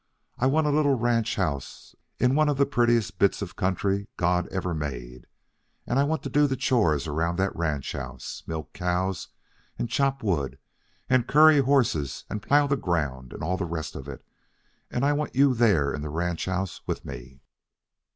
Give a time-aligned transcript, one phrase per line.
[0.39, 4.47] I want a little ranch house in one of the prettiest bits of country God
[4.47, 5.27] ever made,
[5.85, 9.27] and I want to do the chores around that ranch house milk cows,
[9.77, 10.57] and chop wood,
[11.07, 14.25] and curry horses, and plough the ground, and all the rest of it;
[14.89, 17.41] and I want you there in the ranch house with me.